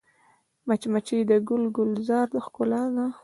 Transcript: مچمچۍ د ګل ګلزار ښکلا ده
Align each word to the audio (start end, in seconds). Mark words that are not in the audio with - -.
مچمچۍ 0.67 1.19
د 1.29 1.31
ګل 1.47 1.63
ګلزار 1.77 2.27
ښکلا 2.45 2.83
ده 2.95 3.05